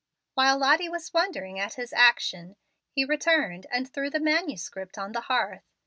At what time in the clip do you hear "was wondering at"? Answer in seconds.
0.89-1.75